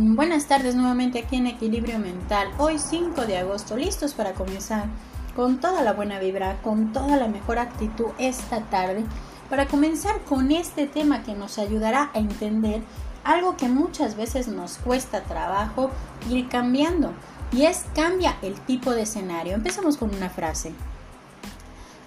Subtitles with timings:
[0.00, 2.52] Buenas tardes nuevamente aquí en Equilibrio Mental.
[2.58, 4.84] Hoy 5 de agosto, listos para comenzar
[5.34, 9.04] con toda la buena vibra, con toda la mejor actitud esta tarde,
[9.50, 12.80] para comenzar con este tema que nos ayudará a entender
[13.24, 15.90] algo que muchas veces nos cuesta trabajo
[16.30, 17.12] ir cambiando
[17.50, 19.54] y es cambia el tipo de escenario.
[19.54, 20.74] Empezamos con una frase.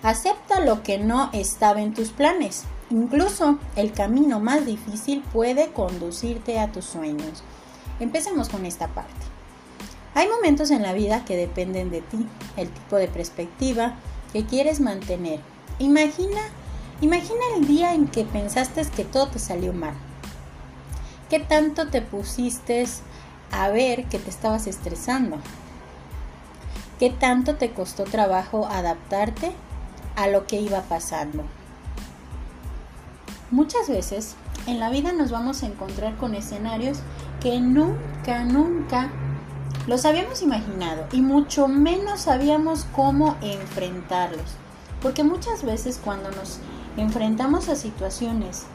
[0.01, 2.63] Acepta lo que no estaba en tus planes.
[2.89, 7.43] Incluso el camino más difícil puede conducirte a tus sueños.
[8.01, 9.13] Empecemos con esta parte.
[10.15, 12.27] Hay momentos en la vida que dependen de ti,
[12.57, 13.93] el tipo de perspectiva
[14.33, 15.39] que quieres mantener.
[15.77, 16.41] Imagina,
[16.99, 19.93] imagina el día en que pensaste que todo te salió mal.
[21.29, 22.85] ¿Qué tanto te pusiste
[23.51, 25.37] a ver que te estabas estresando?
[26.97, 29.51] ¿Qué tanto te costó trabajo adaptarte
[30.15, 31.43] a lo que iba pasando?
[33.51, 34.35] Muchas veces
[34.67, 36.99] en la vida nos vamos a encontrar con escenarios
[37.39, 39.09] que nunca, nunca
[39.87, 44.55] los habíamos imaginado y mucho menos sabíamos cómo enfrentarlos.
[45.01, 46.59] Porque muchas veces cuando nos
[46.97, 48.65] enfrentamos a situaciones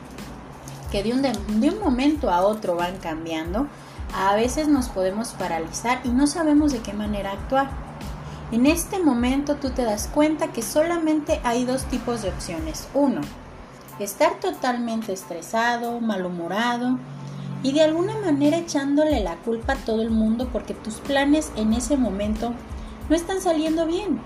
[0.91, 3.69] que de un, de, un momento a otro van cambiando,
[4.14, 7.70] a veces nos podemos paralizar y no sabemos de qué manera actuar.
[8.51, 12.89] En este momento tú te das cuenta que solamente hay dos tipos de opciones.
[12.95, 13.20] Uno,
[14.05, 16.98] estar totalmente estresado, malhumorado
[17.62, 21.72] y de alguna manera echándole la culpa a todo el mundo porque tus planes en
[21.72, 22.52] ese momento
[23.08, 24.20] no están saliendo bien.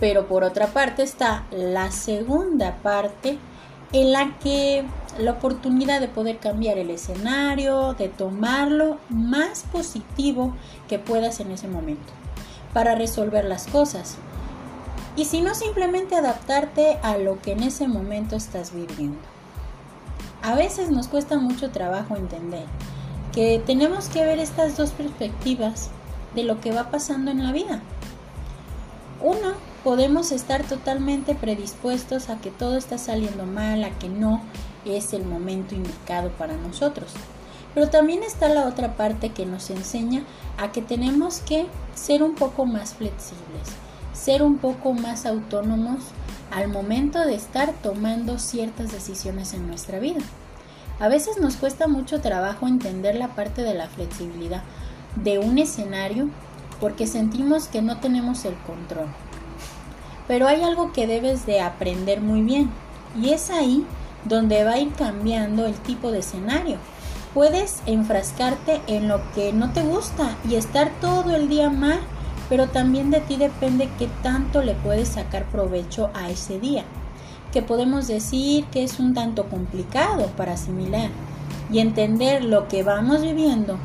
[0.00, 3.38] Pero por otra parte está la segunda parte
[3.92, 4.84] en la que
[5.18, 10.54] la oportunidad de poder cambiar el escenario, de tomarlo más positivo
[10.88, 12.12] que puedas en ese momento
[12.72, 14.16] para resolver las cosas.
[15.16, 19.18] Y si no, simplemente adaptarte a lo que en ese momento estás viviendo.
[20.42, 22.64] A veces nos cuesta mucho trabajo entender
[23.32, 25.90] que tenemos que ver estas dos perspectivas
[26.34, 27.80] de lo que va pasando en la vida.
[29.20, 29.52] Uno,
[29.84, 34.42] podemos estar totalmente predispuestos a que todo está saliendo mal, a que no
[34.84, 37.12] es el momento indicado para nosotros.
[37.74, 40.24] Pero también está la otra parte que nos enseña
[40.58, 43.68] a que tenemos que ser un poco más flexibles,
[44.22, 46.04] ser un poco más autónomos
[46.52, 50.20] al momento de estar tomando ciertas decisiones en nuestra vida.
[51.00, 54.62] A veces nos cuesta mucho trabajo entender la parte de la flexibilidad
[55.16, 56.28] de un escenario
[56.78, 59.08] porque sentimos que no tenemos el control.
[60.28, 62.70] Pero hay algo que debes de aprender muy bien
[63.20, 63.84] y es ahí
[64.24, 66.76] donde va a ir cambiando el tipo de escenario.
[67.34, 71.98] Puedes enfrascarte en lo que no te gusta y estar todo el día mal
[72.48, 76.84] pero también de ti depende qué tanto le puedes sacar provecho a ese día,
[77.52, 81.10] que podemos decir que es un tanto complicado para asimilar
[81.70, 83.78] y entender lo que vamos viviendo,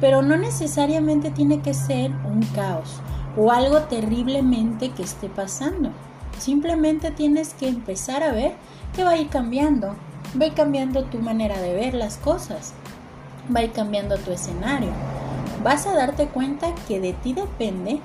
[0.00, 3.00] pero no necesariamente tiene que ser un caos
[3.36, 5.90] o algo terriblemente que esté pasando.
[6.38, 8.54] Simplemente tienes que empezar a ver
[8.94, 9.94] que va a ir cambiando,
[10.40, 12.74] va a ir cambiando tu manera de ver las cosas,
[13.54, 14.90] va a ir cambiando tu escenario
[15.62, 18.00] vas a darte cuenta que de ti depende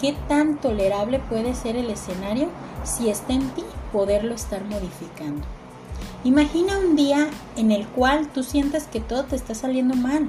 [0.00, 2.48] qué tan tolerable puede ser el escenario
[2.84, 5.42] si está en ti poderlo estar modificando.
[6.24, 10.28] Imagina un día en el cual tú sientes que todo te está saliendo mal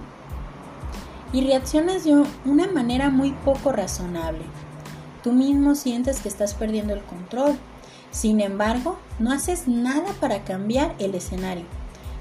[1.32, 4.44] y reaccionas de una manera muy poco razonable.
[5.24, 7.58] Tú mismo sientes que estás perdiendo el control.
[8.12, 11.66] Sin embargo, no haces nada para cambiar el escenario.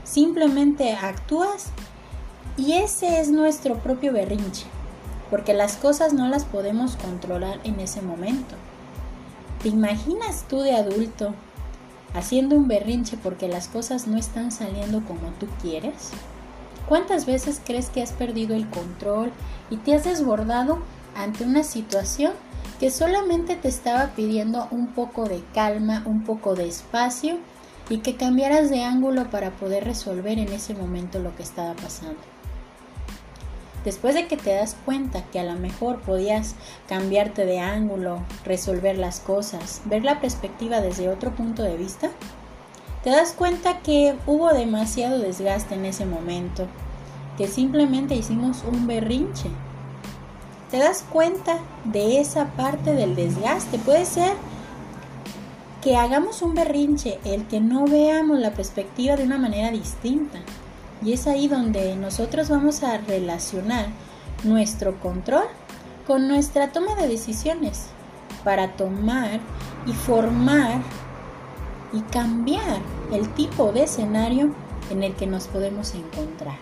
[0.05, 1.67] Simplemente actúas
[2.57, 4.67] y ese es nuestro propio berrinche,
[5.29, 8.55] porque las cosas no las podemos controlar en ese momento.
[9.61, 11.35] ¿Te imaginas tú de adulto
[12.15, 16.11] haciendo un berrinche porque las cosas no están saliendo como tú quieres?
[16.89, 19.33] ¿Cuántas veces crees que has perdido el control
[19.71, 20.79] y te has desbordado
[21.17, 22.35] ante una situación
[22.79, 27.39] que solamente te estaba pidiendo un poco de calma, un poco de espacio
[27.89, 32.21] y que cambiaras de ángulo para poder resolver en ese momento lo que estaba pasando?
[33.85, 36.55] Después de que te das cuenta que a lo mejor podías
[36.89, 42.11] cambiarte de ángulo, resolver las cosas, ver la perspectiva desde otro punto de vista,
[43.03, 46.67] te das cuenta que hubo demasiado desgaste en ese momento,
[47.37, 49.51] que simplemente hicimos un berrinche.
[50.71, 53.79] Te das cuenta de esa parte del desgaste.
[53.79, 54.33] Puede ser
[55.83, 60.39] que hagamos un berrinche, el que no veamos la perspectiva de una manera distinta.
[61.05, 63.89] Y es ahí donde nosotros vamos a relacionar
[64.43, 65.45] nuestro control
[66.07, 67.87] con nuestra toma de decisiones
[68.43, 69.41] para tomar
[69.87, 70.81] y formar
[71.93, 72.81] y cambiar
[73.13, 74.55] el tipo de escenario
[74.91, 76.57] en el que nos podemos encontrar.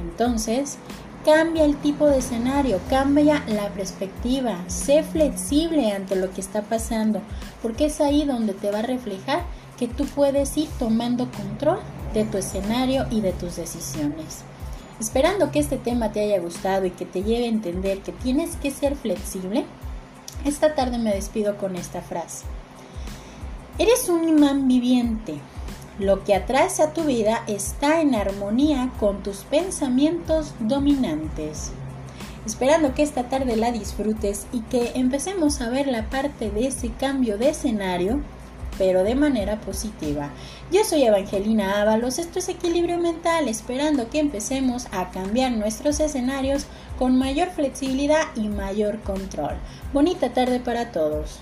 [0.00, 0.78] Entonces,
[1.24, 7.20] cambia el tipo de escenario, cambia la perspectiva, sé flexible ante lo que está pasando,
[7.62, 9.42] porque es ahí donde te va a reflejar
[9.78, 11.80] que tú puedes ir tomando control
[12.14, 14.44] de tu escenario y de tus decisiones.
[15.00, 18.56] Esperando que este tema te haya gustado y que te lleve a entender que tienes
[18.56, 19.64] que ser flexible,
[20.44, 22.44] esta tarde me despido con esta frase.
[23.78, 25.40] Eres un imán viviente.
[25.98, 31.72] Lo que atraes a tu vida está en armonía con tus pensamientos dominantes.
[32.46, 36.90] Esperando que esta tarde la disfrutes y que empecemos a ver la parte de ese
[36.90, 38.20] cambio de escenario
[38.80, 40.30] pero de manera positiva.
[40.72, 46.64] Yo soy Evangelina Ábalos, esto es Equilibrio Mental, esperando que empecemos a cambiar nuestros escenarios
[46.98, 49.56] con mayor flexibilidad y mayor control.
[49.92, 51.40] Bonita tarde para todos.